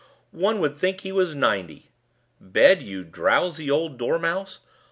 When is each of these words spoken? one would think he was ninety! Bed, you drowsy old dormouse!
one 0.33 0.59
would 0.59 0.75
think 0.75 1.01
he 1.01 1.11
was 1.11 1.35
ninety! 1.35 1.91
Bed, 2.39 2.81
you 2.81 3.03
drowsy 3.03 3.69
old 3.69 3.99
dormouse! 3.99 4.57